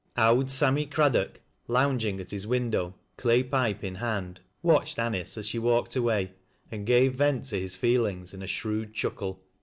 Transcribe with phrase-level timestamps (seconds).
[0.17, 5.59] "'Owd Sammy Craddock," lounging at his window^ clay [lijie in hand, watched Anice as she
[5.59, 6.31] walked away,
[6.71, 9.43] and [rave vent to his feelings in a shrewd chuckle.